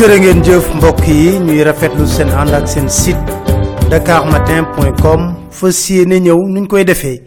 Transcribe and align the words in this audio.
jërë 0.00 0.16
ngeen 0.22 0.38
jëf 0.46 0.68
mbokk 0.78 1.00
yi 1.12 1.32
ñuy 1.44 1.60
rafetlu 1.66 2.06
seen 2.08 2.30
ànd 2.32 2.54
ak 2.56 2.64
seen 2.72 2.86
site 2.88 3.34
dakarmatin.com 3.90 5.20
fas 5.52 5.80
yéene 5.90 6.20
ñëw 6.24 6.38
nuñ 6.48 6.66
koy 6.68 6.84
defee. 6.88 7.20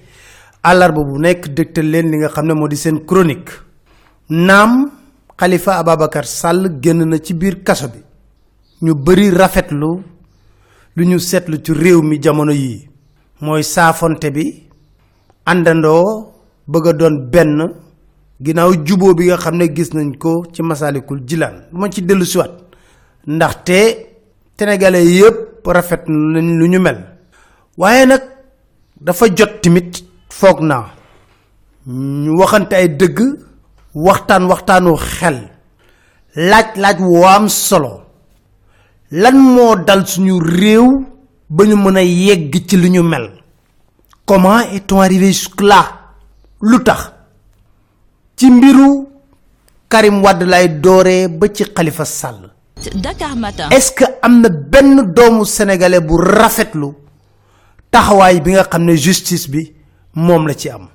Àllarba 0.63 1.03
bu 1.05 1.19
nekk 1.21 1.51
dëgtal 1.53 1.85
leen 1.91 2.09
li 2.09 2.17
nga 2.17 2.29
xam 2.33 2.47
ne 2.47 2.53
moo 2.53 2.67
di 2.67 2.75
seen 2.75 3.05
chronique. 3.05 3.51
Naam 4.29 4.89
xalifa 5.37 5.77
ababacar 5.77 6.25
sàll 6.25 6.79
génn 6.81 7.05
na 7.05 7.19
ci 7.19 7.33
biir 7.35 7.61
kaso 7.63 7.89
bi. 7.93 7.99
Ñu 8.81 8.95
bëri 8.95 9.29
rafetlu 9.29 10.01
lu 10.95 11.05
ñu 11.05 11.19
seetlu 11.19 11.61
ci 11.63 11.73
réew 11.73 12.01
mi 12.01 12.17
jamono 12.19 12.51
yii. 12.53 12.89
Mooy 13.41 13.61
saafonte 13.63 14.31
bi 14.31 14.63
àndandoo 15.45 16.31
bëgg 16.67 16.87
a 16.87 16.93
doon 16.93 17.29
benn 17.29 17.69
ginnaaw 18.41 18.73
juboo 18.83 19.13
bi 19.13 19.25
nga 19.25 19.37
xam 19.37 19.57
ne 19.57 19.67
gis 19.75 19.93
nañ 19.93 20.17
ko 20.17 20.43
ci 20.51 20.63
masalikul 20.63 21.21
jilaan 21.27 21.67
ma 21.71 21.87
ci 21.89 22.01
dellu 22.01 22.25
siwaat 22.25 22.62
ndaxte 23.27 23.79
sénégalais 24.57 25.05
yépp 25.05 25.65
rafet 25.65 26.03
nañ 26.07 26.57
lu 26.59 26.79
mel. 26.79 26.99
Waaye 27.77 28.05
nag 28.05 28.21
dafa 29.01 29.25
jot 29.35 29.61
timit 29.61 29.91
foog 30.29 30.59
naa 30.61 30.85
ñu 31.87 32.31
waxante 32.39 32.73
ay 32.75 32.87
dëgg 32.89 33.19
waxtaan 33.93 34.43
waxtaanu 34.49 34.95
xel 34.97 35.37
laaj 36.35 36.67
laaj 36.75 36.97
wu 36.99 37.25
am 37.25 37.47
solo. 37.49 38.01
Lan 39.11 39.37
moo 39.37 39.75
dal 39.75 40.07
suñu 40.07 40.39
réew 40.39 40.85
ba 41.49 41.63
ñu 41.65 41.75
mën 41.77 41.97
a 41.97 42.01
yegg 42.03 42.53
ci 42.67 42.75
lu 42.77 43.03
mel? 43.03 43.43
Comment 44.25 44.59
est-on 44.71 45.01
arrivé 45.01 45.27
jusque 45.27 45.61
là 45.61 45.81
lu 46.61 46.77
ci 48.37 48.49
mbiru 48.49 49.07
karim 49.89 50.21
wadd 50.23 50.41
lay 50.43 50.67
dooree 50.83 51.27
ba 51.27 51.47
ci 51.53 51.63
xalifa 51.75 52.05
sàll 52.05 52.49
Dakar 52.95 53.35
Matin. 53.35 53.69
est 53.69 53.79
ce 53.79 53.91
que 53.93 54.03
am 54.21 54.41
na 54.41 54.49
benn 54.49 55.13
doomu 55.13 55.45
sénégalais 55.45 56.01
bu 56.01 56.15
rafetlu 56.17 56.87
taxawaay 57.91 58.41
bi 58.41 58.51
nga 58.51 58.63
xam 58.65 58.83
ne 58.83 58.95
justice 58.95 59.47
bi 59.49 59.71
moom 60.15 60.47
la 60.47 60.53
ci 60.53 60.69
am? 60.69 60.87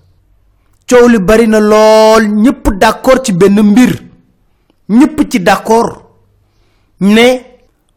Coow 0.89 1.09
li 1.09 1.19
bari 1.19 1.47
na 1.47 1.61
lool 1.61 2.29
ñëpp 2.29 2.69
d'accord 2.79 3.23
ci 3.25 3.33
benn 3.33 3.61
mbir. 3.63 4.03
Ñëpp 4.89 5.31
ci 5.31 5.41
d'accord 5.41 6.03
ne 7.01 7.41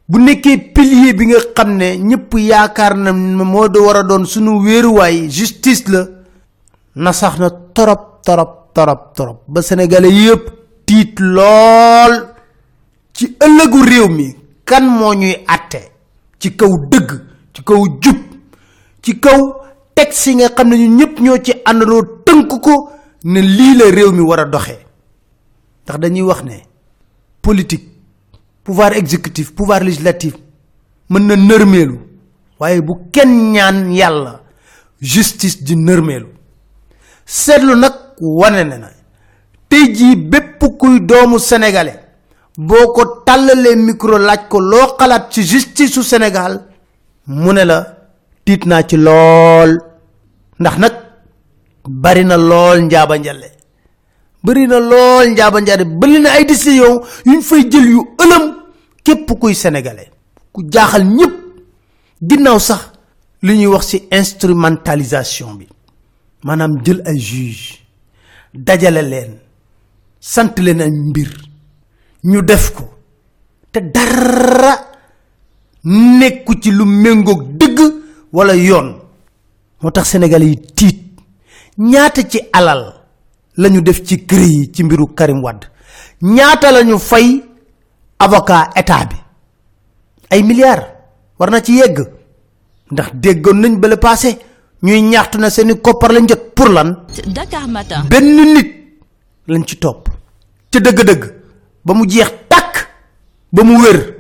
bu 0.08 0.20
nekkee 0.22 0.58
pilier 0.74 1.14
bi 1.14 1.26
nga 1.28 1.40
xam 1.56 1.76
ne 1.76 1.96
ñëpp 1.98 2.34
yaakaar 2.38 2.96
na 2.96 3.12
moo 3.12 3.68
do 3.68 3.84
war 3.86 3.98
a 3.98 4.04
doon 4.04 4.26
sunu 4.26 4.62
wéeruwaay 4.64 5.30
justice 5.30 5.88
la 5.90 6.06
na 6.96 7.12
sax 7.14 7.40
na 7.40 7.50
torop 7.50 8.22
torop 8.24 8.72
torop 8.74 9.14
torop. 9.16 9.42
Ba 9.48 9.62
sénégalais 9.62 10.12
yépp 10.12 10.50
tiit 10.86 11.16
lool 11.20 12.31
ci 13.14 13.36
ëllëgu 13.40 13.82
réew 13.90 14.08
mi 14.10 14.36
kan 14.66 14.82
moo 14.84 15.14
ñuy 15.14 15.36
àtte 15.48 15.82
ci 16.40 16.56
kaw 16.56 16.70
dëgg 16.92 17.12
ci 17.54 17.64
kaw 17.64 17.84
jub 18.02 18.18
ci 19.02 19.20
kaw 19.20 19.54
texte 19.96 20.28
yi 20.30 20.36
nga 20.36 20.50
xam 20.50 20.70
ne 20.70 20.76
ñu 20.78 20.96
ñëpp 20.98 21.20
ñoo 21.20 21.38
ci 21.44 21.54
àndaloo 21.66 22.02
tënk 22.26 22.48
ko 22.62 22.90
ne 23.24 23.40
lii 23.42 23.76
la 23.78 23.86
réew 23.92 24.12
mi 24.12 24.22
war 24.22 24.40
a 24.40 24.46
doxee 24.46 24.80
ndax 25.84 26.00
dañuy 26.00 26.22
wax 26.22 26.44
ne 26.44 26.58
politique 27.42 27.88
pouvoir 28.64 28.94
exécutif 28.94 29.54
pouvoir 29.56 29.84
législatif 29.84 30.34
mën 31.10 31.20
na 31.28 31.36
nërmeelu 31.36 31.98
waaye 32.60 32.82
bu 32.82 32.94
kenn 33.12 33.52
ñaan 33.52 33.92
yàlla 33.94 34.42
justice 35.02 35.64
di 35.64 35.76
nërmeelu. 35.76 36.28
Seetlu 37.26 37.76
nag 37.76 37.94
wane 38.20 38.64
ne 38.64 38.78
na 38.78 38.90
tey 39.70 39.94
jii 39.96 40.16
bépp 40.16 40.60
kuy 40.80 41.00
doomu 41.00 41.40
sénégalais 41.40 42.00
boo 42.58 42.92
ko 42.94 43.06
tàllalee 43.26 43.76
micro 43.76 44.18
laaj 44.18 44.48
ko 44.50 44.60
loo 44.60 44.96
xalaat 45.00 45.32
ci 45.32 45.42
justice 45.44 45.92
su 45.94 46.04
sénégal 46.04 46.54
mu 47.28 47.54
ne 47.54 47.64
la 47.66 47.78
tiit 48.46 48.66
naa 48.66 48.84
ci 48.84 48.98
lool. 48.98 49.80
Ndax 50.60 50.78
nag 50.78 50.94
bari 51.88 52.24
na 52.26 52.38
lool 52.38 52.82
njaaba 52.86 53.18
njale. 53.18 53.50
Bari 54.44 54.68
na 54.68 54.80
lool 54.80 55.28
njaaba 55.32 55.60
njale 55.62 55.84
bari 55.86 56.20
na 56.20 56.30
ay 56.32 56.46
décision 56.46 57.02
yuñ 57.26 57.42
fay 57.42 57.70
jël 57.72 57.86
yu 57.90 58.02
ëlëm 58.24 58.46
képp 59.04 59.32
kuy 59.40 59.56
sénégalais. 59.56 60.12
Ku 60.54 60.62
jaaxal 60.70 61.04
ñëpp 61.06 61.34
ginnaaw 62.22 62.60
sax 62.60 62.82
li 63.44 63.58
ñuy 63.58 63.68
wax 63.74 63.88
ci 63.88 63.98
instrumentalisation 64.12 65.54
bi. 65.56 65.68
Maanaam 66.44 66.82
jël 66.84 67.02
ay 67.06 67.18
juge 67.20 67.80
dajale 68.54 69.02
leen 69.02 69.40
ay 70.82 70.92
mbir 70.92 71.51
ñu 72.24 72.42
def 72.42 72.74
ko. 72.74 72.84
Te 73.72 73.80
dara 73.80 74.76
nekku 75.84 76.60
ci 76.62 76.72
lu 76.72 76.86
méngoog 76.86 77.58
dëgg 77.58 77.80
wala 78.32 78.56
yoon. 78.56 79.00
Moo 79.82 79.92
tax 79.92 80.10
sénégalais 80.10 80.48
yi 80.50 80.58
tiit. 80.76 81.00
Ñaata 81.78 82.22
ci 82.30 82.40
alal 82.52 82.94
lañu 83.58 83.82
def 83.82 84.04
ci 84.04 84.26
kër 84.26 84.40
yi 84.42 84.72
ci 84.72 84.84
mbiru 84.84 85.14
karim 85.14 85.42
wadd 85.44 85.66
ñaata 86.22 86.72
lañu 86.72 86.98
fay 87.00 87.44
avocat 88.20 88.70
état 88.76 89.06
bi? 89.06 89.16
Ay 90.30 90.44
milliards. 90.44 90.86
War 91.40 91.50
na 91.50 91.62
ci 91.62 91.74
yegg. 91.78 91.98
Ndax 92.92 93.10
déggoon 93.16 93.60
nañ 93.60 93.80
bale 93.80 93.98
passé 93.98 94.38
ñuy 94.84 95.02
ñaxtu 95.02 95.38
na 95.40 95.50
seeni 95.50 95.80
koppar 95.82 96.12
lañ 96.12 96.28
jot 96.28 96.54
pour 96.56 96.70
lan? 96.70 97.06
Dakar 97.28 97.68
Matin. 97.68 98.04
benn 98.10 98.54
nit 98.54 99.00
lañ 99.48 99.64
ci 99.66 99.78
topp. 99.78 100.10
Ca 100.72 100.80
dëgg-dëgg 100.80 101.41
ba 101.86 101.94
mu 101.94 102.06
jeex 102.08 102.32
tàkk 102.50 102.88
ba 103.52 103.64
mu 103.64 103.82
wér. 103.82 104.16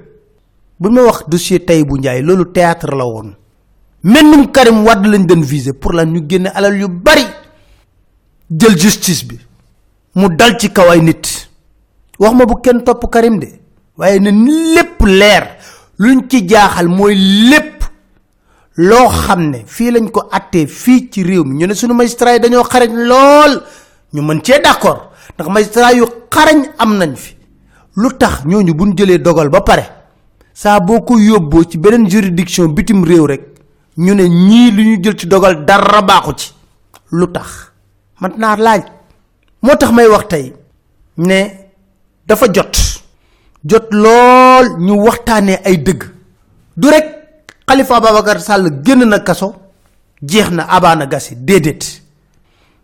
Bu 0.79 0.89
ma 0.89 1.01
wax 1.03 1.23
dossier 1.29 1.59
tay 1.66 1.83
bu 1.83 1.97
njaay 1.97 2.22
loolu 2.22 2.45
théâtre 2.51 2.95
la 2.95 3.05
woon. 3.05 3.35
Mennum 4.03 4.51
karim 4.51 4.83
wadd 4.83 5.05
lañ 5.05 5.25
doon 5.27 5.41
viser 5.41 5.73
pour 5.73 5.94
lan 5.94 6.07
ñu 6.11 6.25
génne 6.27 6.47
alal 6.55 6.75
yu 6.79 6.88
bari 6.88 7.25
jël 8.49 8.77
justice 8.79 9.23
bi 9.27 9.38
mu 10.16 10.27
dal 10.35 10.57
ci 10.57 10.72
kaw 10.72 10.89
ay 10.89 11.01
nit. 11.01 11.49
Wax 12.19 12.33
ma 12.35 12.45
bu 12.45 12.55
kenn 12.61 12.83
topp 12.83 13.05
karim 13.11 13.38
de 13.39 13.47
waaye 13.97 14.19
ne 14.19 14.31
lépp 14.75 15.01
leer. 15.05 15.57
Luñ 15.99 16.28
ci 16.28 16.47
jaaxal 16.49 16.88
mooy 16.88 17.13
lépp 17.16 17.83
loo 18.78 19.07
xam 19.09 19.51
ne 19.51 19.59
fii 19.67 19.91
lañ 19.91 20.09
ko 20.09 20.23
attee 20.31 20.66
fii 20.66 21.09
ci 21.11 21.23
réew 21.23 21.43
mi. 21.43 21.57
Ñu 21.59 21.67
ne 21.67 21.73
sunu 21.75 21.93
magistrat 21.93 22.33
yi 22.33 22.39
dañoo 22.39 22.63
xarañ 22.63 22.91
lool 22.95 23.61
ñu 24.13 24.22
mën 24.23 24.41
cee 24.43 24.59
d'accord. 24.63 25.11
Ndax 25.37 25.47
magistrat 25.49 25.93
yu 25.93 26.05
xarañ 26.34 26.66
am 26.79 26.97
nañ 26.97 27.16
fi 27.16 27.35
lu 28.01 28.09
tax 28.17 28.45
ñooñu 28.45 28.73
buñ 28.73 28.91
jëlee 28.97 29.19
dogal 29.19 29.49
ba 29.49 29.61
pare 29.61 29.83
saa 30.53 30.79
boo 30.79 31.01
ko 31.01 31.17
yóbboo 31.19 31.63
ci 31.69 31.77
beneen 31.77 32.09
juridiction 32.09 32.67
bitim 32.75 33.03
réew 33.03 33.25
rek 33.27 33.41
ñu 33.97 34.13
ne 34.15 34.23
ñii 34.27 34.71
lu 34.71 34.83
ñu 34.83 35.03
jël 35.03 35.17
ci 35.19 35.27
dogal 35.27 35.65
dara 35.65 36.01
baaxu 36.01 36.31
ci. 36.37 36.53
Lu 37.11 37.27
tax 37.31 37.71
mat 38.21 38.33
naa 38.37 38.55
laaj. 38.55 38.81
Moo 39.61 39.75
tax 39.75 39.91
may 39.91 40.07
wax 40.07 40.27
tey 40.27 40.53
ne 41.17 41.39
dafa 42.27 42.45
jot. 42.53 42.73
Jot 43.65 43.87
lool 43.91 44.65
ñu 44.79 44.93
waxtaanee 45.05 45.59
ay 45.65 45.77
dëgg. 45.77 46.03
Du 46.77 46.87
rek 46.89 47.05
xalifa 47.67 47.95
ababacar 47.97 48.39
sàll 48.41 48.81
génn 48.85 49.03
na 49.05 49.19
kaso 49.19 49.53
jeex 50.21 50.49
na 50.51 50.63
abaana 50.69 51.05
gasi 51.05 51.35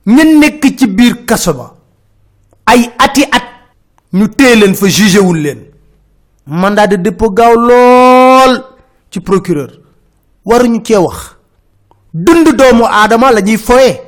ña 0.08 0.24
nekk 0.24 0.64
ci 0.78 0.88
biir 0.88 1.26
kaso 1.26 1.54
ba 1.54 1.74
ay 2.66 2.90
ati 2.98 3.24
at 3.32 3.57
ñu 4.14 4.28
téye 4.30 4.56
leen 4.56 4.76
fa 4.76 4.88
jugé 4.88 5.20
wul 5.20 5.38
leen. 5.42 5.60
Mandat 6.46 6.88
de 6.88 6.96
dépôt 6.96 7.30
gaaw 7.32 7.56
lool 7.56 8.64
ci 9.12 9.20
procureur. 9.20 9.72
Waruñu 10.46 10.82
cee 10.86 10.96
wax. 10.98 11.36
Dund 12.14 12.48
doomu 12.56 12.86
aadama 12.86 13.32
la 13.32 13.42
ñuy 13.42 13.58
foye 13.58 14.02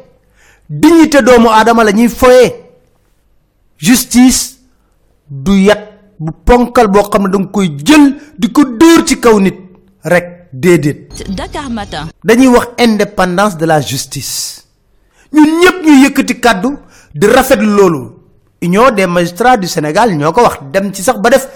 dignité 0.70 1.22
doomu 1.22 1.50
aadama 1.50 1.84
la 1.84 1.92
ñuy 1.92 2.08
foye 2.10 2.54
justice 3.78 4.58
du 5.30 5.52
yat 5.64 5.80
bu 6.20 6.32
ponkal 6.46 6.88
boo 6.88 7.04
xam 7.10 7.24
ne 7.24 7.30
danga 7.32 7.48
koy 7.52 7.70
jël 7.86 8.16
di 8.38 8.52
ko 8.52 8.64
dóor 8.64 9.04
ci 9.06 9.20
kaw 9.20 9.40
nit 9.40 9.56
rek 10.04 10.48
déedéet. 10.54 11.10
Dakar 11.36 11.70
Matin. 11.70 12.08
dañuy 12.24 12.48
wax 12.48 12.68
indépendance 12.80 13.58
de 13.58 13.66
la 13.66 13.82
justice. 13.82 14.64
Ñun 15.34 15.60
ñëpp 15.60 15.86
ñu 15.86 16.04
yëkkati 16.04 16.40
kàddu 16.40 16.78
di 17.14 17.28
rafet 17.28 17.62
loolu 17.62 18.19
union 18.62 18.92
des 18.92 19.08
magistrats 19.08 19.58
du 19.58 19.68
sénégal 19.68 20.16
ñoo 20.16 20.32
ko 20.32 20.42
wax 20.42 20.58
dem 20.72 20.94
ci 20.94 21.04
sax 21.04 21.18
ba 21.20 21.30
def 21.30 21.48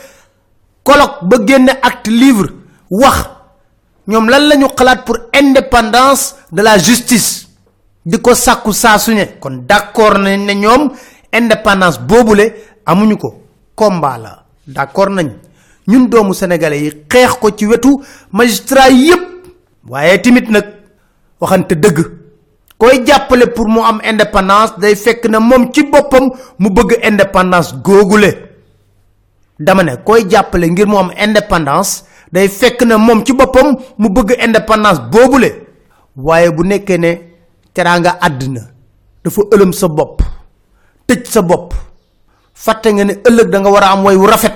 colloque 0.83 1.23
ba 1.23 1.37
génne 1.45 1.69
acte 1.81 2.07
livre 2.09 2.47
wax 2.89 3.29
ñoom 4.07 4.29
lan 4.29 4.47
lañu 4.47 4.67
xalaat 4.77 5.03
pour 5.05 5.17
indépendance 5.33 6.35
de 6.51 6.61
la 6.61 6.77
justice 6.77 7.47
di 8.05 8.19
ko 8.21 8.33
sàkku 8.33 8.71
kon 9.39 9.63
d'accord 9.67 10.17
nañ 10.19 10.45
ne 10.45 10.53
ñoom 10.53 10.91
indépendance 11.33 11.99
boobule 11.99 12.53
amuñu 12.85 13.17
ko 13.17 13.41
combat 13.75 14.17
la 14.17 14.43
d'accord 14.67 15.09
nañ. 15.09 15.29
Ñun 15.87 16.07
doomu 16.09 16.33
sénégalais 16.33 16.79
yi 16.81 16.91
xeex 17.11 17.33
ko 17.41 17.49
ci 17.57 17.65
wetu 17.65 17.89
magistrat 18.31 18.89
yépp 18.91 19.21
waaye 19.87 20.21
timit 20.21 20.47
nag 20.49 20.63
waxante 21.41 21.73
dëgg 21.75 21.99
koy 22.77 23.03
jàppale 23.05 23.45
pour 23.53 23.67
mu 23.67 23.81
am 23.81 23.99
indépendance 24.03 24.73
day 24.79 24.95
fekk 24.95 25.25
na 25.29 25.39
moom 25.39 25.71
ci 25.73 25.83
boppam 25.83 26.29
mu 26.59 26.69
bëgg 26.69 26.99
indépendance 27.03 27.73
googule 27.83 28.31
dama 29.59 29.83
ne 29.83 29.95
koy 30.05 30.25
jàppale 30.29 30.67
ngir 30.69 30.87
mu 30.87 30.97
am 30.97 31.11
indépendance 31.17 32.03
day 32.31 32.47
fekk 32.47 32.81
ne 32.85 32.95
moom 32.95 33.23
ci 33.25 33.33
boppam 33.33 33.75
mu 33.97 34.09
bëgg 34.09 34.35
indépendance 34.45 34.99
boobule 35.11 35.51
waaye 36.15 36.51
bu 36.51 36.63
nekkee 36.63 36.97
ne 36.97 37.11
teraanga 37.73 38.17
àddina 38.21 38.61
dafa 39.23 39.41
ëlëm 39.53 39.71
sa 39.73 39.87
bopp 39.87 40.21
tëj 41.07 41.25
sa 41.27 41.41
bopp. 41.41 41.73
Fàtte 42.53 42.91
nga 42.93 43.03
ne 43.03 43.13
ëllëg 43.27 43.49
da 43.51 43.59
nga 43.59 43.69
war 43.73 43.83
a 43.83 43.91
am 43.91 44.03
way 44.05 44.15
wu 44.15 44.27
rafet 44.27 44.53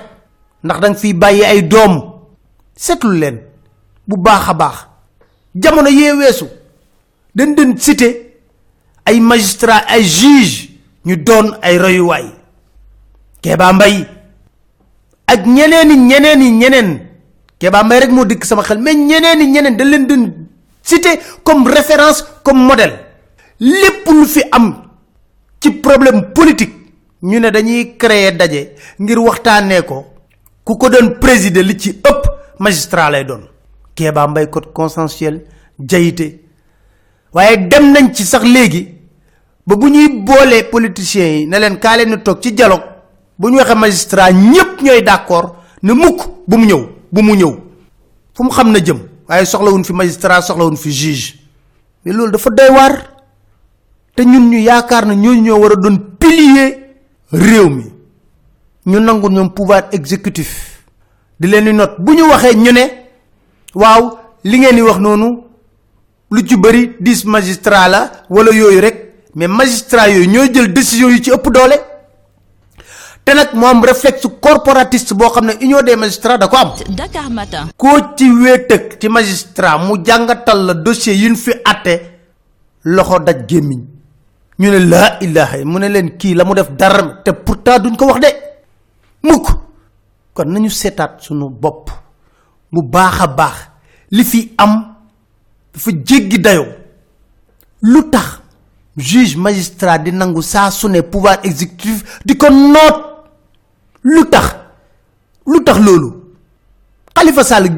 ndax 0.64 0.80
da 0.82 0.88
nga 0.90 0.98
fiy 1.00 1.14
bàyyi 1.14 1.44
ay 1.44 1.62
doom. 1.68 1.94
Setul 2.76 3.18
leen 3.20 3.38
bu 4.08 4.16
baax 4.18 4.48
a 4.50 4.54
baax. 4.54 4.78
Jamono 5.56 5.90
yee 5.90 6.14
weesu 6.14 6.46
dañ 7.38 7.54
den 7.56 7.78
cité 7.78 8.10
ay 9.06 9.20
magistrat 9.20 9.86
ay 9.88 10.04
juge 10.04 10.70
ñu 11.06 11.16
doon 11.18 11.48
ay 11.62 11.78
royuwaay. 11.78 12.26
Keebaa 13.42 13.74
mbay 13.74 13.96
ak 15.28 15.46
ñeneeni 15.46 15.96
ñeneeni 16.10 16.48
ñeneen 16.62 16.90
keebaa 17.60 17.84
mbay 17.84 18.00
rek 18.00 18.12
moo 18.12 18.26
dikk 18.26 18.44
sama 18.46 18.64
xel 18.64 18.80
mais 18.82 18.96
ñeneeni 18.96 19.46
ñeneen 19.54 19.78
dañ 19.78 19.88
leen 19.90 20.08
den 20.08 20.24
cité 20.84 21.20
comme 21.44 21.68
référence 21.68 22.26
comme 22.44 22.66
modèle. 22.66 22.96
Lépp 23.60 24.06
lu 24.08 24.26
fi 24.26 24.42
am 24.52 24.66
ci 25.62 25.70
problème 25.72 26.34
politique 26.34 26.74
ñu 27.22 27.40
ne 27.40 27.50
dañuy 27.52 27.98
créer 27.98 28.32
daje 28.32 28.74
ngir 29.00 29.20
waxtaanee 29.20 29.82
ko. 29.86 30.06
Ku 30.66 30.76
ko 30.78 30.90
doon 30.90 31.20
présider 31.20 31.64
li 31.64 31.78
ci 31.80 31.90
ëpp 31.92 32.22
magistrat 32.60 33.12
lay 33.12 33.26
doon. 33.26 33.44
Keebaa 33.96 34.28
mbay 34.28 34.50
code 34.50 34.74
consensuel 34.74 35.42
jayite 35.80 36.47
waaye 37.34 37.58
dem 37.68 37.92
nañ 37.92 38.14
ci 38.14 38.24
sax 38.24 38.44
léegi 38.44 38.88
ba 39.66 39.76
bu 39.76 39.88
ñuy 39.90 40.08
boolee 40.24 40.64
politiciens 40.72 41.40
yi 41.40 41.46
ne 41.48 41.60
leen 41.60 41.78
kaa 41.80 41.98
leen 41.98 42.22
toog 42.24 42.40
ci 42.42 42.52
dialogue 42.54 42.84
bu 43.38 43.50
ñu 43.50 43.58
waxee 43.58 43.76
magistrat 43.76 44.32
ñépp 44.34 44.82
ñooy 44.82 45.02
d'accord 45.04 45.56
ne 45.84 45.94
mukk 45.94 46.20
bu 46.48 46.58
mu 46.58 46.66
ñëw 46.66 46.90
bu 47.12 47.22
mu 47.22 47.36
ñëw. 47.36 47.54
fu 48.34 48.44
mu 48.44 48.50
xam 48.52 48.72
na 48.72 48.80
jëm 48.80 49.00
fi 49.84 49.94
magistrat 49.94 50.42
soxlawuñ 50.42 50.76
fi 50.78 50.92
juge. 50.92 51.36
mais 52.06 52.14
loolu 52.14 52.32
dafa 52.32 52.50
doy 52.50 52.70
waar 52.70 52.94
te 54.16 54.24
ñun 54.26 54.50
ñu 54.50 54.60
yaakaar 54.60 55.06
na 55.06 55.14
ñoo 55.16 55.60
war 55.60 55.72
a 55.74 55.76
doon 55.76 55.98
pilier 56.20 56.96
réew 57.32 57.70
mi. 57.70 57.86
ñu 58.86 59.00
nangu 59.00 59.30
ñoom 59.30 59.50
pouvoir 59.54 59.90
exécutif. 59.92 60.84
di 61.40 61.48
leen 61.48 61.66
di 61.66 61.74
not. 61.74 61.96
bu 62.00 62.14
ñu 62.14 62.24
ne 62.72 62.84
waaw 63.76 64.18
li 64.44 64.58
ngeen 64.60 64.76
di 64.76 64.82
wax 64.82 64.98
noonu 65.00 65.44
lu 66.32 66.42
ci 66.46 66.56
bëri 66.58 66.96
dix 67.00 67.24
magistrat 67.26 67.90
la 67.90 68.12
wala 68.30 68.52
yooyu 68.52 68.80
rek 68.82 68.98
mais 69.36 69.48
magistrat 69.48 70.10
yooyu 70.10 70.28
ñooy 70.30 70.52
jël 70.54 70.74
décision 70.74 71.10
yu 71.10 71.24
ci 71.24 71.32
ëpp 71.32 71.50
doole. 71.52 71.78
Te 73.28 73.34
nag 73.36 73.50
moo 73.54 73.68
am 73.68 73.84
réflexe 73.84 74.28
corporatiste 74.42 75.14
boo 75.14 75.30
xam 75.30 75.46
ne 75.46 75.54
union 75.62 75.82
des 75.84 75.96
magistrats 75.98 76.38
da 76.38 76.48
ko 76.48 76.56
am. 76.58 76.72
Dakar 76.96 77.30
Matin. 77.30 77.68
koo 77.76 78.14
ci 78.16 78.30
wéetëg 78.32 78.98
ci 79.00 79.10
magistrat 79.10 79.78
mu 79.80 79.98
jàngatal 80.04 80.66
la 80.66 80.74
dossier 80.74 81.14
yi 81.16 81.30
ñu 81.30 81.36
fi 81.36 81.52
àtte 81.64 81.94
loxo 82.84 83.20
daj 83.20 83.46
gémmiñ. 83.48 83.82
Ñu 84.60 84.70
ne 84.72 84.80
laa 84.80 85.18
ilaha 85.22 85.58
mu 85.66 85.78
ne 85.80 85.88
leen 85.90 86.16
kii 86.18 86.34
la 86.36 86.44
mu 86.46 86.54
def 86.56 86.72
dara 86.72 87.04
te 87.24 87.32
pourtant 87.34 87.80
duñ 87.80 87.96
ko 87.98 88.06
wax 88.06 88.20
de. 88.22 88.28
Mukk. 89.24 89.48
Kon 90.34 90.46
nañu 90.48 90.70
seetaat 90.70 91.20
sunu 91.20 91.50
bopp. 91.50 91.90
Bu 92.72 92.82
baax 92.82 93.20
a 93.22 93.28
baax. 93.28 93.56
Li 94.12 94.24
fi 94.24 94.54
am 94.58 94.87
dafa 95.78 95.92
jéggi 96.04 96.40
dayoo 96.40 96.66
lu 97.82 98.02
juge 98.98 99.36
magistrat 99.38 100.00
di 100.04 100.12
nangu 100.12 100.42
saa 100.42 100.72
su 100.72 100.88
pouvoir 101.04 101.40
exécutif 101.44 102.20
di 102.26 102.36
ko 102.36 102.50
noot. 102.50 103.06
lu 104.04 104.26
tax 104.30 104.56
lu 105.46 105.64
tax 105.64 105.80
loolu? 105.80 106.14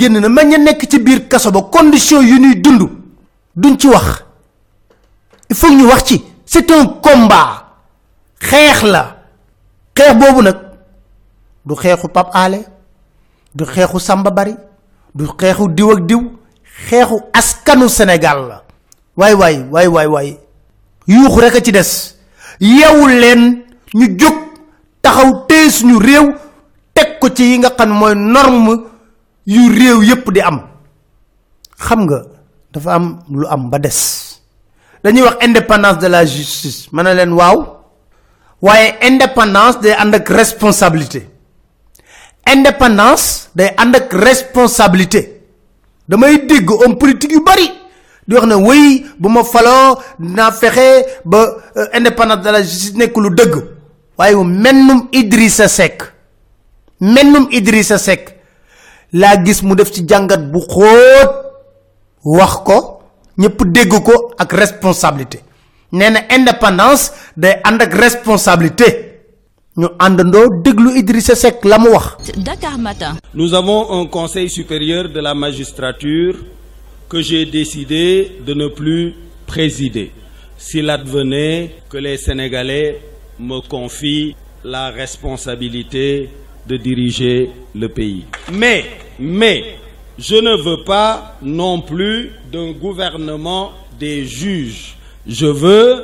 Na 0.10 0.30
ma 0.30 0.44
ña 0.44 0.58
nekk 0.58 0.88
ci 0.90 1.00
biir 1.00 1.28
kaso 1.28 1.52
ba 1.52 1.62
condition 1.72 2.22
yu 2.22 2.40
ñuy 2.40 2.56
dund 2.62 2.90
duñ 3.56 3.76
il 5.50 5.56
faut 5.56 5.70
ñu 5.72 5.84
wax 5.88 6.14
c'est 6.46 6.72
un 6.72 6.86
combat. 6.86 7.76
xeex 8.42 8.84
la. 8.84 9.18
xeex 9.96 10.14
boobu 10.16 10.42
nag 10.42 10.56
du 11.66 11.76
xeexu 11.76 12.08
du 13.56 13.66
xeexu 13.66 14.00
Samba 14.00 14.30
Bari 14.32 14.56
du 15.14 15.26
xeexu 15.38 15.68
xeexu 16.90 17.18
askanu 17.34 17.90
Sénégal 17.90 18.48
la. 18.48 18.64
Waay 19.18 19.34
waay 19.34 19.56
waay 19.72 19.88
waay 19.88 20.08
waay. 20.08 20.30
Yuuxu 21.08 21.40
rek 21.42 21.64
ci 21.66 21.72
des. 21.72 22.16
Yeewul 22.60 23.12
leen 23.20 23.64
ñu 23.94 24.06
jóg 24.20 24.36
taxaw 25.02 25.46
téye 25.48 25.70
suñu 25.70 25.98
réew 26.00 26.36
teg 26.94 27.20
ko 27.20 27.30
ci 27.30 27.44
yi 27.44 27.58
nga 27.60 27.70
xam 27.78 27.90
mooy 27.92 28.16
norme 28.16 28.74
yu 29.46 29.70
réew 29.70 30.04
yépp 30.04 30.32
di 30.32 30.42
am. 30.42 30.62
Xam 31.80 32.06
nga 32.06 32.22
dafa 32.74 32.94
am 32.96 33.20
lu 33.30 33.48
am 33.48 33.70
ba 33.70 33.80
des. 33.80 34.40
Dañuy 35.04 35.22
wax 35.24 35.38
indépendance 35.46 36.00
de 36.00 36.08
la 36.08 36.26
justice. 36.26 36.90
Ma 36.92 37.04
ne 37.04 37.14
leen 37.14 37.32
waaw. 37.34 37.78
Waaye 38.62 38.96
indépendance 39.02 39.80
day 39.80 39.94
ànd 39.96 40.16
ak 40.16 40.28
responsabilité. 40.30 41.28
Indépendance 42.46 43.50
day 43.56 43.72
ànd 43.78 43.96
ak 43.96 44.12
responsabilité 44.14 45.39
damay 46.10 46.38
dégg 46.48 46.70
homme 46.70 46.98
politique 46.98 47.32
yu 47.32 47.42
bari 47.46 47.70
di 48.28 48.36
wax 48.36 48.46
ne 48.48 48.56
wéy 48.56 49.06
bu 49.20 49.30
ma 49.30 49.44
faloo 49.44 49.98
dinaa 50.20 50.52
fexe 50.52 51.06
ba 51.26 51.46
indépendance 51.94 52.42
de 52.44 52.50
la 52.52 52.62
justice 52.64 52.96
nekk 52.98 53.18
lu 53.18 53.30
dëgg. 53.30 53.56
Waaye 54.18 54.36
mennum 54.44 55.08
Idrissa 55.12 55.68
Seck 55.68 56.04
mennum 57.00 57.48
Idrissa 57.52 57.98
Seck 57.98 58.36
laa 59.14 59.38
gis 59.46 59.62
mu 59.64 59.76
def 59.76 59.92
ci 59.92 60.04
jàngat 60.08 60.52
bu 60.52 60.60
xóot 60.60 61.30
wax 62.26 62.54
ko 62.66 63.02
ñëpp 63.38 63.64
dégg 63.72 63.94
ko 64.04 64.34
ak 64.38 64.52
responsabilité. 64.54 65.40
Nee 65.92 66.10
na 66.10 66.20
indépendance 66.36 67.12
day 67.38 67.62
ànd 67.64 67.82
ak 67.82 67.94
responsabilité 67.94 69.09
ñu 69.80 69.88
àndandoo 70.06 70.62
déglu 70.64 70.90
Idrissa 71.00 71.36
Seck 71.36 71.64
la 71.66 71.78
mu 71.80 71.90
wax 71.90 72.08
Dakar 72.38 72.78
Matin. 72.78 73.16
Nous 73.34 73.54
avons 73.54 73.82
un 74.02 74.06
conseil 74.08 74.50
supérieur 74.50 75.10
de 75.10 75.20
la 75.20 75.34
magistrature 75.34 76.36
que 77.08 77.22
j'ai 77.22 77.46
décidé 77.46 78.32
de 78.46 78.54
ne 78.54 78.68
plus 78.68 79.14
présider 79.48 80.12
s'il 80.58 80.90
advenait 80.90 81.76
que 81.90 81.98
les 81.98 82.18
Sénégalais 82.18 83.00
me 83.40 83.60
confient 83.68 84.36
la 84.64 84.90
responsabilité 84.90 86.30
de 86.68 86.76
diriger 86.78 87.50
le 87.74 87.88
pays. 87.88 88.26
Mais, 88.52 88.84
mais, 89.18 89.64
je 90.18 90.36
ne 90.36 90.56
veux 90.62 90.84
pas 90.84 91.38
non 91.42 91.80
plus 91.82 92.32
d'un 92.52 92.72
gouvernement 92.74 93.72
des 93.98 94.26
juges. 94.26 94.98
Je 95.26 95.48
veux 95.48 96.04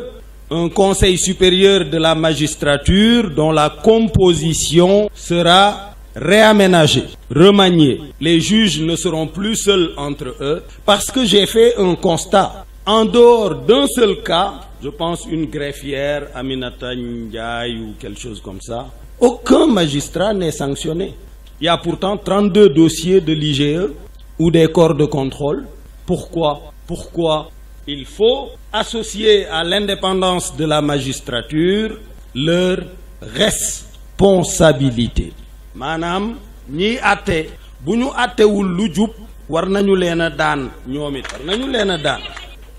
un 0.52 0.70
conseil 0.70 1.18
supérieur 1.18 1.86
de 1.86 1.98
la 1.98 2.14
magistrature 2.16 3.30
dont 3.32 3.52
la 3.52 3.70
composition 3.70 5.10
sera 5.14 5.92
réaménagée, 6.16 7.06
remaniée. 7.34 8.00
Les 8.22 8.40
juges 8.40 8.80
ne 8.82 8.96
seront 8.96 9.28
plus 9.28 9.56
seuls 9.56 9.92
entre 9.98 10.36
eux 10.40 10.64
parce 10.86 11.12
que 11.12 11.26
j'ai 11.26 11.46
fait 11.46 11.76
un 11.78 11.96
constat. 11.96 12.66
En 12.86 13.06
dehors 13.06 13.56
d'un 13.56 13.88
seul 13.88 14.22
cas, 14.24 14.54
je 14.84 14.90
pense 14.90 15.26
une 15.26 15.48
greffière, 15.48 16.28
Aminata 16.36 16.94
Ndiaye 16.96 17.80
ou 17.80 17.94
quelque 18.00 18.20
chose 18.20 18.40
comme 18.40 18.62
ça, 18.62 18.86
aucun 19.20 19.66
magistrat 19.66 20.34
n'est 20.34 20.52
sanctionné. 20.52 21.14
Il 21.60 21.66
y 21.66 21.68
a 21.68 21.78
pourtant 21.78 22.18
32 22.18 22.70
dossiers 22.70 23.22
de 23.22 23.34
l'IGE 23.34 23.90
ou 24.38 24.52
des 24.52 24.68
corps 24.68 24.94
de 24.94 25.06
contrôle. 25.06 25.66
Pourquoi? 26.06 26.62
Pourquoi? 26.86 27.50
Il 27.88 28.06
faut 28.06 28.50
associer 28.74 29.46
à 29.48 29.64
l'indépendance 29.64 30.56
de 30.56 30.66
la 30.66 30.82
magistrature 30.82 32.00
leur 32.34 32.78
responsabilité. 33.22 35.34
Maanaam 35.76 36.36
ñiy 36.70 36.98
àtte 37.04 37.50
bu 37.84 37.98
ñu 37.98 38.08
àttewul 38.16 38.68
lu 38.78 38.86
jub 38.96 39.12
war 39.50 39.68
nañu 39.70 39.96
leen 39.96 40.22
a 40.22 40.30
daan 40.30 40.70
ñoom 40.88 41.16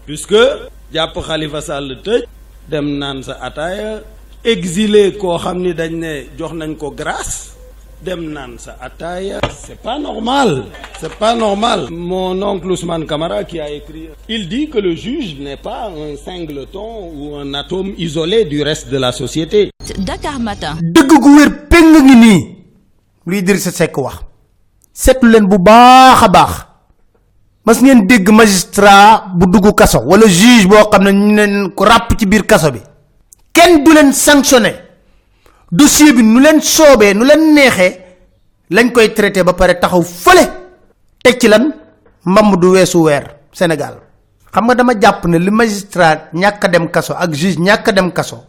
puisque 0.06 0.40
jàpp 0.92 1.14
Khalifa 1.26 1.60
Sall 1.60 1.98
tëj 2.04 2.22
dem 2.70 2.98
naan 2.98 3.22
sa 3.22 3.34
exilé 4.44 5.12
koo 5.20 5.38
xam 5.38 5.58
ni 5.62 5.72
dañ 5.74 6.76
ko 6.78 6.90
grâce 6.90 7.55
dem 8.04 8.32
naan 8.32 8.58
sa 8.58 8.76
ataaya. 8.80 9.40
C'est 9.50 9.80
pas 9.82 9.98
normal. 9.98 10.64
C'est 11.00 11.14
pas 11.16 11.34
normal. 11.34 11.88
Mon 11.90 12.40
oncle 12.42 12.70
Ousmane 12.70 13.06
Camara 13.06 13.44
qui 13.44 13.60
a 13.60 13.70
écrit 13.70 14.08
il 14.28 14.48
dit 14.48 14.68
que 14.68 14.78
le 14.78 14.94
juge 14.94 15.36
n'est 15.38 15.56
pas 15.56 15.88
un 15.88 16.16
singleton 16.16 17.10
ou 17.14 17.36
un 17.36 17.54
atome 17.54 17.92
isolé 17.98 18.44
du 18.44 18.62
reste 18.62 18.88
de 18.90 18.98
la 18.98 19.12
société. 19.12 19.70
Dakar 19.98 20.38
Matin. 20.40 20.76
dëgg 20.82 21.10
gu 21.22 21.36
wér 21.38 21.50
péng 21.68 21.92
ngi 22.04 22.16
nii. 22.16 22.56
Lu 23.26 23.36
Idrissa 23.38 23.70
Seck 23.70 23.96
wax. 23.98 24.16
Seetlu 24.92 25.30
leen 25.30 25.46
bu 25.48 25.58
baax 25.58 26.22
a 26.22 26.28
baax. 26.28 26.52
Mas 27.64 27.80
ngeen 27.82 28.06
dégg 28.06 28.28
magistrat 28.30 29.24
bu 29.34 29.46
dugg 29.50 29.74
kaso 29.74 29.98
wala 30.06 30.26
juge 30.28 30.66
boo 30.68 30.88
xam 30.90 31.02
ne 31.04 31.10
ñu 31.12 31.34
leen 31.36 31.70
ko 31.74 31.84
ràpp 31.84 32.16
ci 32.18 32.26
biir 32.26 32.46
kaso 32.46 32.70
bi. 32.72 32.80
Kenn 33.52 33.82
du 33.84 33.92
leen 33.92 34.12
sanctionné 34.12 34.85
dossier 35.70 36.12
bi 36.14 36.22
nu 36.22 36.40
leen 36.40 36.60
soobee 36.62 37.14
nu 37.14 37.24
leen 37.24 37.52
neexee 37.54 38.04
lañ 38.70 38.92
koy 38.92 39.12
traité 39.12 39.42
ba 39.44 39.52
pare 39.52 39.78
taxaw 39.78 40.02
fële. 40.02 40.44
Teg 41.22 41.38
ci 41.40 41.48
lan? 41.48 41.72
Mbamb 42.24 42.56
du 42.60 42.66
weer 42.72 42.86
sénégal. 43.52 43.98
Xam 44.52 44.64
nga 44.66 44.74
dama 44.74 44.92
jàpp 45.00 45.24
ne 45.26 45.38
li 45.38 45.50
magistrat 45.50 46.30
dem 46.70 46.88
kaso 46.90 47.14
ak 47.14 47.32
juge 47.34 47.58
ñàkk 47.58 47.90
dem 47.94 48.10
kaso 48.12 48.44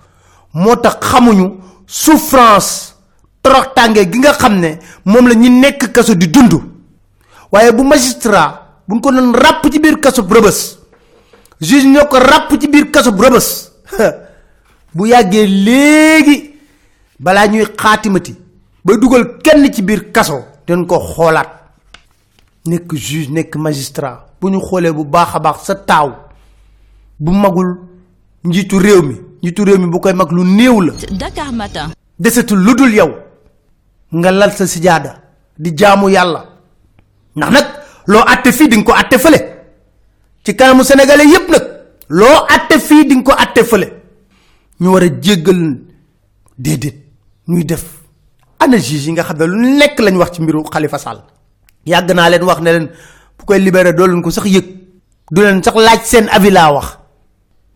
moo 0.53 0.75
tax 0.75 0.97
xamuñu 1.01 1.57
souffrance 1.85 2.93
torox 3.41 3.73
tànge 3.75 4.09
gi 4.11 4.19
nga 4.19 4.33
xam 4.33 4.59
ne 4.59 4.77
moom 5.05 5.27
la 5.27 5.33
ñi 5.35 5.49
nekk 5.49 5.91
kaso 5.91 6.13
di 6.15 6.27
dund. 6.29 6.53
Waaye 7.51 7.71
bu 7.71 7.83
magistrat 7.83 8.81
buñ 8.87 8.99
ko 9.01 9.11
doon 9.11 9.33
ràpp 9.33 9.69
ci 9.71 9.79
biir 9.79 9.99
kaso 9.99 10.21
rëbës 10.21 10.77
juge 11.61 11.85
ñoo 11.85 12.07
ko 12.07 12.17
ràpp 12.19 12.59
ci 12.59 12.67
biir 12.67 12.91
kaso 12.91 13.11
rëbës. 13.11 13.71
Bu 14.97 15.05
léegi 15.05 16.46
balaa 17.19 17.47
ñuy 17.47 17.65
xaatimati 17.81 18.35
ba 18.85 18.95
dugal 18.97 19.37
kenn 19.43 19.71
ci 19.73 19.81
biir 19.81 20.11
kaso 20.11 20.43
dañ 20.67 20.85
ko 20.85 20.99
xoolaat. 20.99 21.49
Nekk 22.65 22.93
juge 22.95 23.29
nekk 23.31 23.55
magistrat. 23.55 24.19
Bu 24.41 24.49
ñu 24.49 24.59
xoolee 24.59 24.91
bu 24.91 25.03
baax 25.05 25.35
a 25.35 25.39
baax 25.39 25.57
sa 25.65 25.75
taaw 25.75 26.09
bu 27.19 27.31
magul 27.31 27.77
njiitu 28.43 28.77
réew 28.79 29.01
mi. 29.01 29.15
Njiitu 29.41 29.63
réew 29.63 29.77
mi 29.79 29.87
bu 29.87 29.99
koy 29.99 30.13
mag 30.13 30.31
lu 30.31 30.43
néew 30.43 30.81
la. 30.81 30.93
Dakar 31.11 31.51
Matin. 31.53 31.89
desetul 32.19 32.59
lu 32.59 32.73
dul 32.75 32.93
yow 32.93 33.11
nga 34.13 34.31
lal 34.31 34.51
sa 34.51 34.65
sijaada 34.67 35.21
di 35.57 35.71
jaamu 35.75 36.09
yàlla. 36.09 36.45
Ndax 37.35 37.51
nag 37.51 37.65
loo 38.07 38.23
atte 38.25 38.51
fii 38.51 38.67
di 38.67 38.75
nga 38.77 38.83
ko 38.85 38.91
atte 38.93 39.17
fële. 39.19 39.39
Ci 40.43 40.55
kanamu 40.55 40.83
sénégalais 40.83 41.25
yépp 41.27 41.49
nag 41.49 41.63
loo 42.09 42.45
atte 42.55 42.79
fii 42.79 43.05
di 43.05 43.15
nga 43.15 43.23
ko 43.23 43.31
atte 43.31 43.63
fële. 43.63 43.87
Ñu 44.79 44.87
war 44.93 45.03
a 45.03 45.07
jéggal 45.21 45.77
déedéet 46.57 47.06
ñuy 47.47 47.63
def. 47.65 47.83
Ana 48.59 48.77
juge 48.77 49.05
yi 49.07 49.11
nga 49.13 49.23
xam 49.23 49.37
ne 49.37 49.45
lu 49.45 49.57
nekk 49.77 49.99
lañ 49.99 50.15
wax 50.17 50.31
ci 50.35 50.41
mbiru 50.41 50.63
Khalifa 50.63 50.97
Sall. 50.97 51.21
Yàgg 51.85 52.11
naa 52.13 52.29
leen 52.29 52.43
wax 52.43 52.59
ne 52.61 52.71
leen 52.71 52.87
bu 53.37 53.45
koy 53.45 53.59
libéré 53.59 53.93
doo 53.93 54.07
leen 54.07 54.21
ko 54.21 54.29
sax 54.31 54.45
yëg. 54.45 54.65
Du 55.31 55.41
leen 55.41 55.63
sax 55.63 55.75
laaj 55.75 56.01
seen 56.03 56.29
avis 56.29 56.51
laa 56.51 56.71
wax. 56.73 56.97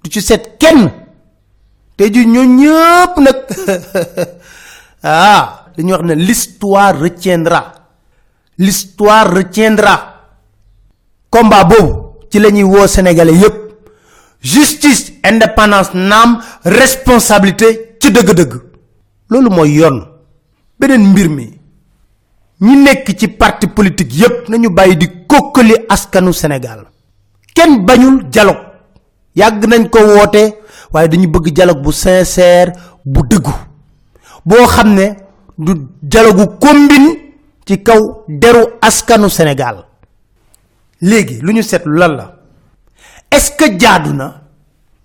Du 0.03 0.09
ci 0.09 0.21
seet 0.21 0.57
kenn. 0.59 0.89
Te 1.97 2.09
ji 2.13 2.25
ñoo 2.25 2.43
ñëpp 2.45 3.13
nag 3.19 3.37
ah 5.03 5.67
dañuy 5.77 5.91
wax 5.93 6.03
ne 6.03 6.13
l'histoire 6.15 6.97
retiendra. 6.99 7.73
L'histoire 8.57 9.29
retiendra. 9.33 9.95
Combat 11.29 11.63
boobu 11.63 12.25
ci 12.31 12.39
la 12.39 12.49
ñuy 12.51 12.87
sénégalais 12.87 13.35
yépp. 13.35 13.61
Justice 14.41 15.13
indépendance 15.23 15.93
naam 15.93 16.41
responsabilité 16.65 17.95
ci 18.01 18.09
dëgg-dëgg 18.11 18.70
loolu 19.31 19.49
mooy 19.49 19.71
yoon. 19.79 19.97
Beneen 20.79 21.03
mbir 21.11 21.29
mi 21.29 21.45
ñi 22.61 22.75
nekk 22.83 23.07
ci 23.19 23.27
parti 23.27 23.67
politique 23.67 24.13
yépp 24.21 24.49
nañu 24.49 24.69
bàyyi 24.69 24.95
di 24.97 25.07
kokkali 25.27 25.75
askanu 25.89 26.33
sénégal. 26.33 26.81
Kenn 27.55 27.85
bañul 27.85 28.29
dialogue. 28.29 28.65
Yàgg 29.35 29.65
nañ 29.67 29.89
ko 29.89 29.99
woote 29.99 30.43
waaye 30.93 31.07
dañu 31.07 31.27
bëgg 31.27 31.53
dialogue 31.53 31.81
bu 31.81 31.91
sincère 31.91 32.71
bu 33.05 33.21
dëggu. 33.29 33.51
Boo 34.45 34.65
xam 34.67 34.95
du 35.57 35.73
dialogue 36.01 36.57
combine 36.59 37.09
ci 37.65 37.81
kaw 37.83 38.23
deru 38.27 38.63
askanu 38.81 39.29
sénégal. 39.29 39.85
Léegi 41.01 41.39
lu 41.41 41.53
ñu 41.53 41.61
seetlu 41.63 41.97
lan 41.97 42.15
la? 42.15 42.35
Est 43.31 43.39
ce 43.39 43.51
que 43.55 43.79
jaadu 43.79 44.11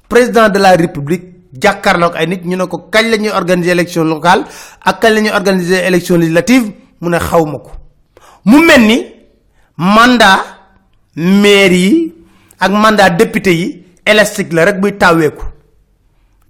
président 0.08 0.48
de 0.48 0.58
la 0.58 0.72
république 0.76 1.35
jàkkaarloog 1.60 2.14
ay 2.16 2.26
nit 2.26 2.44
ñu 2.44 2.56
ne 2.56 2.66
ko 2.66 2.88
kañ 2.90 3.10
la 3.10 3.16
ñuy 3.16 3.30
organiser 3.30 3.72
élection 3.72 4.04
locale 4.04 4.44
ak 4.84 5.00
kañ 5.00 5.12
la 5.14 5.20
ñuy 5.20 5.30
organiser 5.32 5.84
élection 5.86 6.16
législative? 6.18 6.72
Mu 7.00 7.08
ne 7.10 7.18
xaw 7.18 7.44
ma 7.44 7.58
ko. 7.58 7.70
Mu 8.44 8.58
mel 8.64 8.80
ni 8.86 9.06
mandat 9.76 10.40
maire 11.16 11.72
yi 11.74 12.14
ak 12.60 12.70
mandat 12.72 13.10
député 13.16 13.52
yi 13.54 13.84
élastique 14.04 14.52
la 14.52 14.64
rek 14.64 14.80
buy 14.80 14.92
tàweeku 14.96 15.44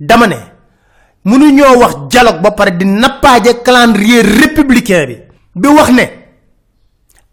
dama 0.01 0.27
ne 0.27 0.37
mënu 1.25 1.53
ñoo 1.53 1.79
wax 1.81 1.95
dialogue 2.11 2.41
ba 2.43 2.51
pare 2.51 2.77
di 2.77 2.85
nappaaje 2.85 3.63
calendrier 3.65 4.23
républicain 4.25 5.07
bi 5.07 5.17
bi 5.55 5.69
wax 5.69 5.91
ne 5.91 6.05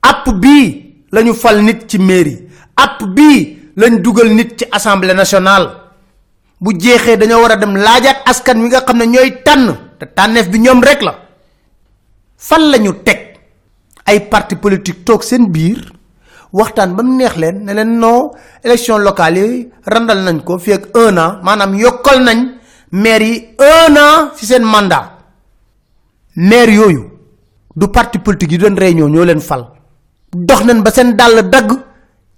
app 0.01 0.29
bii 0.33 1.05
lañu 1.11 1.33
fal 1.33 1.61
nit 1.63 1.85
ci 1.87 1.97
mairie 1.99 2.47
app 2.75 3.03
bii 3.03 3.71
lañ 3.77 4.01
dugal 4.01 4.29
nit 4.33 4.57
ci 4.57 4.65
assemblée 4.71 5.13
nationale 5.13 5.69
bu 6.63 6.71
jeexee 6.79 7.17
dañoo 7.19 7.41
war 7.43 7.51
a 7.51 7.55
dem 7.61 7.75
laajaat 7.75 8.17
askan 8.31 8.57
wi 8.63 8.67
nga 8.69 8.81
xam 8.87 8.97
ne 8.97 9.05
ñooy 9.13 9.29
tànn 9.45 9.67
te 9.99 10.05
tànneef 10.15 10.47
bi 10.51 10.59
ñoom 10.59 10.79
rek 10.87 11.01
la. 11.07 11.13
Fan 12.37 12.63
lañu 12.71 12.91
teg 13.03 13.19
ay 14.05 14.19
parti 14.31 14.55
politique 14.55 15.03
toog 15.05 15.23
seen 15.23 15.51
biir 15.51 15.79
waxtaan 16.51 16.95
ba 16.95 17.01
mu 17.03 17.13
neex 17.17 17.35
leen 17.41 17.57
ne 17.65 17.71
leen 17.73 17.91
non 17.99 18.31
élection 18.63 18.97
locale 19.07 19.39
yi 19.51 19.69
randal 19.91 20.19
nañ 20.23 20.37
ko 20.47 20.57
fi 20.63 20.71
ak 20.73 20.83
un 20.95 21.17
an 21.23 21.39
maanaam 21.45 21.71
yokkal 21.83 22.19
nañ 22.27 22.39
maire 22.91 23.23
yi 23.31 23.37
un 23.59 23.95
an 23.97 24.31
ci 24.35 24.45
seen 24.45 24.63
mandat. 24.63 25.05
Maire 26.35 26.71
yooyu 26.79 27.03
du 27.75 27.87
parti 27.87 28.19
politique 28.19 28.51
yi 28.51 28.57
doon 28.57 28.75
réunion 28.75 29.09
ñoo 29.09 29.25
leen 29.25 29.39
fal. 29.41 29.63
Dox 30.33 30.61
nañ 30.65 30.81
ba 30.83 30.91
seen 30.91 31.15
dàll 31.15 31.49
dagg 31.49 31.69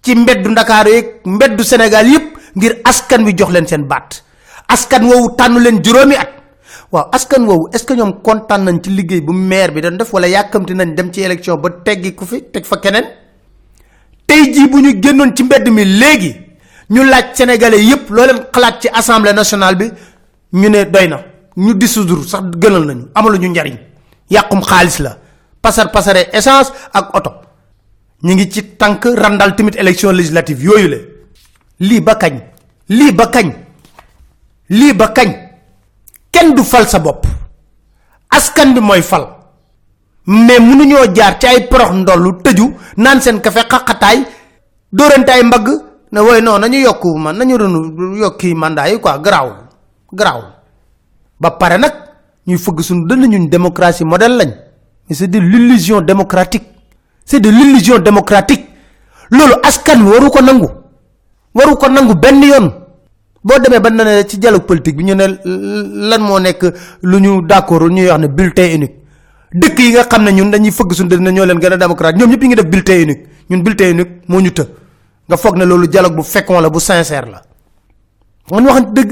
ci 0.03 0.15
mbeddu 0.15 0.49
ndakaaru 0.49 0.89
yeeg 0.89 1.07
mbeddu 1.25 1.63
sénégal 1.63 2.07
yépp 2.07 2.34
ngir 2.55 2.79
askan 2.83 3.23
wi 3.25 3.33
jox 3.37 3.49
leen 3.51 3.67
seen 3.67 3.83
baat. 3.87 4.23
Askan 4.67 5.03
woowu 5.05 5.35
tànnu 5.37 5.59
leen 5.59 5.81
juróomi 5.83 6.15
at. 6.15 6.29
Waaw 6.91 7.09
askan 7.11 7.45
woowu 7.45 7.69
est 7.73 7.79
ce 7.79 7.85
que 7.85 7.93
ñoom 7.93 8.13
nañ 8.63 8.79
ci 8.83 8.89
liggéey 8.89 9.21
bu 9.21 9.33
maire 9.33 9.71
bi 9.71 9.81
def 9.81 10.13
wala 10.13 10.27
yàkkamti 10.27 10.73
nañ 10.73 10.95
dem 10.95 11.11
ci 11.11 11.21
élection 11.21 11.57
ba 11.57 11.69
teggi 11.83 12.15
ku 12.15 12.25
fi 12.25 12.41
teg 12.51 12.65
fa 12.65 12.77
keneen? 12.77 13.05
Tey 14.27 14.53
jii 14.53 14.67
bu 14.69 14.79
ñu 14.79 15.33
ci 15.35 15.43
mbedd 15.43 15.67
mi 15.69 15.85
léegi 15.85 16.35
ñu 16.89 17.03
laaj 17.03 17.25
sénégalais 17.33 17.83
yépp 17.83 18.09
loo 18.09 18.25
leen 18.25 18.39
xalaat 18.53 18.81
ci 18.81 18.87
assemblée 18.93 19.33
nationale 19.33 19.75
bi 19.75 19.91
ñu 20.53 20.69
ne 20.69 20.83
doy 20.85 21.07
na. 21.07 21.19
Ñu 21.57 21.73
dissoudre 21.73 22.23
sax 22.27 22.43
gënal 22.61 22.85
nañu 22.85 23.05
amalu 23.13 23.37
ñu 23.39 23.47
njariñ. 23.49 23.77
Yàqum 24.29 24.61
xaalis 24.63 24.99
la. 24.99 25.17
Pasar 25.61 25.91
pasare 25.91 26.29
essence 26.31 26.71
ak 26.93 27.13
oto. 27.15 27.31
Ñu 28.23 28.33
ngi 28.33 28.49
ci 28.51 28.61
tànk 28.77 29.05
randal 29.15 29.55
tamit 29.55 29.75
élection 29.77 30.11
législative 30.11 30.63
yooyu 30.63 31.14
lii 31.79 32.01
ba 32.01 32.15
kañ? 32.15 32.39
Lii 32.89 33.11
ba 33.11 33.27
kañ? 33.27 33.51
Lii 34.69 34.93
ba 34.93 35.07
kañ? 35.07 35.29
Kenn 36.31 36.53
du 36.55 36.63
fal 36.63 36.87
sa 36.87 36.99
bopp. 36.99 37.25
Askan 38.29 38.73
bi 38.73 38.79
mooy 38.81 39.01
fal. 39.01 39.27
Mais 40.27 40.59
mënuñoo 40.59 41.13
jaar 41.15 41.37
ci 41.39 41.47
ay 41.47 41.67
porox 41.67 41.91
ndollu 41.93 42.41
tëju 42.43 42.73
naan 42.97 43.21
seen 43.21 43.39
kafe 43.41 43.61
xaqataay 43.69 44.25
dóorante 44.91 45.29
ay 45.31 45.43
mbagg 45.43 45.67
ne 46.11 46.19
woy 46.19 46.41
non 46.41 46.59
nañu 46.59 46.79
yokku 46.81 47.15
man 47.17 47.37
nañu 47.37 47.57
renu 47.57 48.15
yokki 48.17 48.55
mandat 48.55 48.89
yi 48.89 48.99
quoi 48.99 49.19
garaawul 49.21 49.53
garaawul. 50.11 50.45
Ba 51.39 51.51
pare 51.51 51.77
nag 51.77 51.93
ñuy 52.47 52.57
fëgg 52.57 52.81
suñu 52.81 53.05
dënn 53.07 53.27
ñun 53.27 53.49
démocratie 53.49 54.03
modèle 54.05 54.37
lañ. 54.37 54.51
Mais 55.07 55.15
c'est 55.15 55.27
de 55.27 55.37
l'illusion 55.39 56.01
démocratique. 56.01 56.65
C'est 57.25 57.39
de 57.39 57.49
l'illusion 57.49 57.99
démocratique. 57.99 58.65
Loolu 59.29 59.53
askan 59.63 60.01
waru 60.01 60.29
ko 60.29 60.41
nangu 60.41 60.67
waru 61.55 61.77
ko 61.77 61.87
nangu 61.87 62.13
benn 62.15 62.43
yoon. 62.43 62.67
Boo 63.45 63.59
demee 63.59 63.79
ba 63.79 63.89
ne 63.91 64.23
ci 64.27 64.37
dialogue 64.39 64.65
politique 64.65 64.95
bi 64.97 65.03
ñu 65.03 65.13
ne 65.15 65.25
lan 66.09 66.21
moo 66.21 66.39
nekk 66.39 66.63
lu 67.03 67.19
ñu 67.19 67.41
d'accord 67.45 67.89
ñuy 67.89 68.07
wax 68.07 68.19
ne 68.19 68.27
bulletin 68.27 68.73
unique. 68.75 68.95
Dëkk 69.53 69.79
yi 69.79 69.91
nga 69.91 70.03
xam 70.09 70.23
ne 70.23 70.31
ñun 70.31 70.49
dañuy 70.51 70.71
fëgg 70.71 70.93
suñu 70.93 71.09
dënn 71.09 71.29
ñoo 71.31 71.45
leen 71.45 71.59
gën 71.59 71.73
a 71.73 71.77
démocrate 71.77 72.17
ñoom 72.17 72.29
ñëpp 72.31 72.41
yi 72.41 72.47
ngi 72.47 72.55
def 72.55 72.65
bulletin 72.65 73.01
unique. 73.03 73.25
Ñun 73.49 73.61
bulletin 73.63 73.91
unique 73.93 74.21
moo 74.27 74.41
ñu 74.41 74.49
të. 74.51 74.65
Nga 75.27 75.37
foog 75.37 75.57
ne 75.57 75.65
loolu 75.65 75.87
dialogue 75.87 76.15
bu 76.15 76.23
fécond 76.23 76.59
la 76.59 76.69
bu 76.69 76.79
sincère 76.79 77.25
la. 77.29 77.41
Man 78.51 78.65
waxante 78.65 78.93
dëgg 78.93 79.11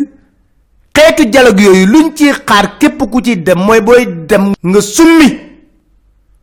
xeetu 0.98 1.26
dialogue 1.30 1.62
yooyu 1.62 1.86
luñ 1.86 2.14
ci 2.16 2.32
xaar 2.32 2.78
képp 2.80 2.98
ku 3.12 3.22
ci 3.22 3.38
dem 3.44 3.60
mooy 3.60 3.82
booy 3.82 4.26
dem 4.26 4.52
nga 4.64 4.82
summi 4.82 5.30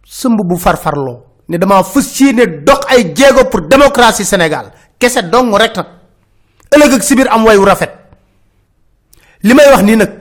sëmb 0.06 0.40
bu 0.46 0.56
farfarloo. 0.56 1.24
Ne 1.48 1.58
dama 1.58 1.82
fës 1.82 2.20
yéene 2.20 2.62
dox 2.64 2.86
ay 2.88 3.12
jéego 3.16 3.44
pour 3.50 3.62
démocratie 3.62 4.24
sénégal 4.24 4.70
kese 5.00 5.22
dong 5.32 5.50
rek 5.56 5.74
nag 5.76 5.88
ëllëg 6.76 6.92
ak 6.94 7.02
sibir 7.02 7.26
am 7.32 7.44
wayu 7.44 7.64
rafet. 7.64 7.90
Li 9.42 9.54
may 9.54 9.66
wax 9.72 9.82
nii 9.82 9.96
nag 9.96 10.12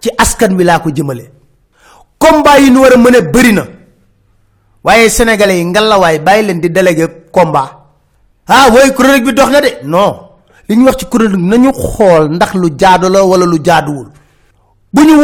ci 0.00 0.08
askan 0.16 0.56
wi 0.56 0.64
laa 0.64 0.80
ko 0.80 0.90
jëmale. 0.90 1.30
Combat 2.18 2.58
yi 2.60 2.70
nu 2.70 2.80
war 2.80 2.92
a 2.92 2.96
mën 2.96 3.16
a 3.16 3.20
bëri 3.20 3.52
na. 3.52 3.64
Waaye 4.82 5.08
sénégalais 5.08 5.58
yi 5.60 5.64
ngalawaay 5.64 6.18
bàyyi 6.18 6.46
leen 6.46 6.60
di 6.60 6.70
délégué 6.70 7.06
combat. 7.30 7.84
Ah 8.48 8.68
woy 8.72 8.92
chronique 8.94 9.24
bi 9.26 9.32
dox 9.34 9.50
na 9.50 9.60
de. 9.60 9.70
Non. 9.84 10.30
Li 10.68 10.76
ñu 10.76 10.84
wax 10.86 10.96
ci 10.98 11.06
chronique 11.06 11.36
nañu 11.38 11.70
xool 11.72 12.30
ndax 12.34 12.54
lu 12.54 12.68
jaadu 12.76 13.08
la 13.08 13.22
wala 13.24 13.44
lu 13.46 13.58
bu 14.92 15.02
ñu 15.04 15.22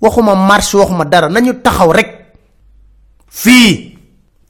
waxuma 0.00 0.34
marche 0.34 0.74
waxuma 0.76 1.04
dara 1.04 1.28
nañu 1.28 1.60
taxaw 1.62 1.92
rek. 1.92 2.08
Fii 3.28 3.98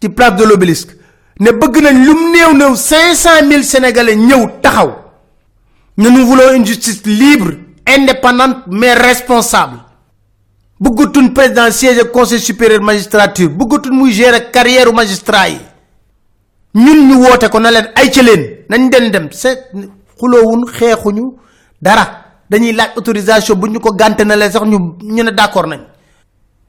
ci 0.00 0.09
place 0.09 0.37
de 0.37 0.45
l'obélisque 0.45 1.00
ne 5.97 6.09
nous 6.09 6.26
voulons 6.26 6.52
une 6.54 6.66
justice 6.66 7.02
libre 7.06 7.52
indépendante 7.87 8.59
mais 8.68 8.92
responsable. 8.94 9.78
Bëggatun 10.80 11.28
président 11.35 11.70
siège 11.70 12.02
conseil 12.12 12.40
supérieur 12.40 12.80
magistrature 12.82 13.50
bëggatun 13.50 13.90
muy 13.92 14.12
gérer 14.12 14.50
carrière 14.50 14.92
magistrat 14.92 15.49
yi. 15.50 15.59
Ñun 16.75 17.09
ñu 17.09 17.14
woote 17.25 17.49
ko 17.50 17.59
na 17.61 17.70
leen 17.70 17.88
ay 17.97 18.11
ci 18.12 18.23
leen 18.23 18.64
nañ 18.68 18.88
den 18.90 19.11
dem 19.11 19.28
c'est 19.32 19.70
xuloowun 20.18 20.66
xeexuñu 20.66 21.35
dara. 21.82 22.16
Autorisation 22.97 23.56
bu 23.56 23.68
ñu 23.68 23.78
ko 23.80 23.92
ne 23.92 25.30
d'accord 25.30 25.66
nañ. 25.66 25.80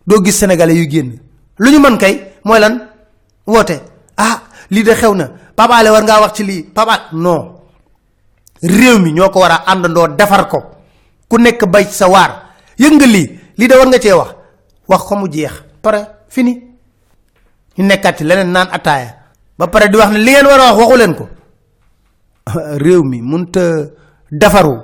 Doo 0.08 0.24
gis 0.26 0.32
sénégalais 0.34 0.76
yu 0.76 0.90
génn. 0.90 1.20
Lu 1.60 1.72
ah 4.18 4.42
lii 4.72 4.84
de 4.84 4.94
xew 4.96 5.14
na 5.16 5.28
papaale 5.56 5.90
war 5.90 6.04
ngaa 6.04 6.22
wax 6.22 6.34
ci 6.38 6.44
lii 6.44 6.64
papa 6.64 7.10
non. 7.12 7.62
Réew 8.64 9.00
mi 9.00 9.12
ñoo 9.12 9.30
ko 9.30 9.40
war 9.40 9.52
a 9.52 9.64
àndandoo 9.74 10.08
defar 10.16 10.48
ko. 10.48 10.62
Ku 11.28 11.38
nekk 11.38 11.66
bay 11.66 11.86
sa 11.90 12.08
waar. 12.08 12.54
Yëg 12.78 12.94
nga 12.94 13.06
lii? 13.06 13.40
De 13.58 13.76
war 13.76 13.88
nga 13.88 14.16
wax. 14.16 14.30
Wax 14.88 15.02
ko 15.04 15.16
mu 15.16 15.28
jeex. 15.32 15.52
Pare 15.82 16.06
fini. 16.30 16.54
Ñu 17.78 17.84
nekkaat 17.86 18.18
ci 18.18 18.24
leneen 18.24 18.52
naan 18.52 18.68
ataaya. 18.72 19.16
Ba 19.58 19.68
pare 19.68 19.90
di 19.90 19.98
wax 19.98 20.10
ne 20.12 20.18
li 20.20 20.32
ngeen 20.32 20.46
war 20.46 20.60
wax 20.60 20.78
waxu 20.78 21.14
ko. 21.18 21.28
Réew 22.84 23.04
mi 23.04 23.22
munta 23.22 23.62
defaru. 24.32 24.78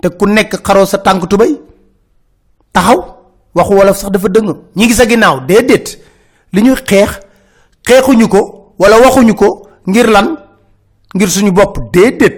Te 0.00 0.08
ku 0.08 0.26
nekk 0.26 0.62
xaroo 0.64 0.86
sa 0.86 0.98
tànk 0.98 1.28
tubay 1.28 1.60
taxaw. 2.72 3.18
Waxu 3.54 3.74
wolof 3.74 3.96
sax 3.98 4.10
dafa 4.10 4.28
dëng. 4.28 4.54
Ñi 4.76 4.84
ngi 4.86 4.94
sa 4.94 5.04
li 8.14 8.28
ko 8.28 8.61
wala 8.78 8.96
waxuñu 9.00 9.34
ko 9.34 9.68
ngir 9.86 10.08
lan? 10.08 10.36
Ngir 11.14 11.28
suñu 11.30 11.52
bopp. 11.52 11.78
Déedéet. 11.92 12.34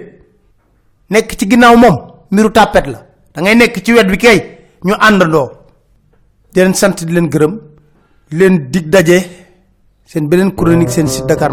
Nekk 1.09 1.35
ci 1.37 1.47
ginnaaw 1.49 1.75
moom 1.77 1.95
mbiru 2.31 2.51
tàppet 2.51 2.87
la. 2.87 2.99
Da 3.33 3.41
ngay 3.41 3.55
nekk 3.55 3.83
ci 3.83 3.93
wet 3.93 4.07
bi 4.07 4.17
kay 4.17 4.37
ñu 4.83 4.93
àndandoo. 4.99 5.49
Di 6.53 6.59
leen 6.61 6.73
sant 6.73 7.03
di 7.05 7.13
leen 7.13 7.29
gërëm. 7.29 7.53
Di 8.29 8.37
leen 8.37 8.69
dig 8.71 8.89
daje 8.89 9.19
seen 10.05 10.27
beneen 10.29 10.55
chronique 10.55 10.91
seen 10.91 11.07
site 11.07 11.27
dakar 11.27 11.51